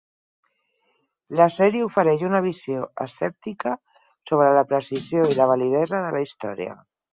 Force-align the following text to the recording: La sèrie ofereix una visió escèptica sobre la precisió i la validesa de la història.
La 1.39 1.45
sèrie 1.55 1.85
ofereix 1.89 2.23
una 2.29 2.41
visió 2.47 2.87
escèptica 3.05 3.75
sobre 4.33 4.49
la 4.59 4.67
precisió 4.75 5.29
i 5.29 5.39
la 5.43 5.51
validesa 5.55 6.05
de 6.09 6.19
la 6.19 6.27
història. 6.29 6.77